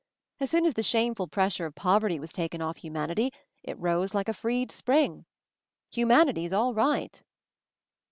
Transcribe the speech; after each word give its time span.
As 0.39 0.49
soon 0.49 0.65
as 0.65 0.73
the 0.73 0.81
shameful 0.81 1.27
pressure 1.27 1.67
of 1.67 1.75
poverty 1.75 2.19
was 2.19 2.33
taken 2.33 2.59
off 2.59 2.77
humanity 2.77 3.31
it 3.61 3.77
rose 3.77 4.15
like 4.15 4.27
a 4.27 4.33
freed 4.33 4.71
spring. 4.71 5.27
Humanity's 5.91 6.53
all 6.53 6.73
right." 6.73 7.21